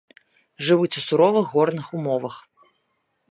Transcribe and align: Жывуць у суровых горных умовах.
Жывуць 0.69 0.97
у 1.01 1.03
суровых 1.07 1.45
горных 1.57 1.85
умовах. 1.99 2.35